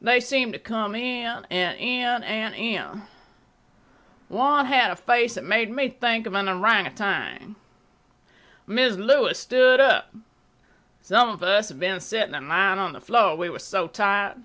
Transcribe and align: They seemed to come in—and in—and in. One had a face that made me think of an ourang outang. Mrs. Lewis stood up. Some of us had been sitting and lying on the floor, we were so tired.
They 0.00 0.18
seemed 0.18 0.54
to 0.54 0.58
come 0.58 0.94
in—and 0.94 1.76
in—and 1.78 2.54
in. 2.54 3.02
One 4.28 4.64
had 4.64 4.90
a 4.90 4.96
face 4.96 5.34
that 5.34 5.44
made 5.44 5.70
me 5.70 5.90
think 5.90 6.26
of 6.26 6.32
an 6.32 6.48
ourang 6.48 6.86
outang. 6.86 7.54
Mrs. 8.66 8.96
Lewis 9.04 9.38
stood 9.38 9.78
up. 9.78 10.08
Some 11.02 11.28
of 11.28 11.42
us 11.42 11.68
had 11.68 11.78
been 11.78 12.00
sitting 12.00 12.34
and 12.34 12.48
lying 12.48 12.78
on 12.78 12.94
the 12.94 13.00
floor, 13.02 13.36
we 13.36 13.50
were 13.50 13.58
so 13.58 13.86
tired. 13.86 14.42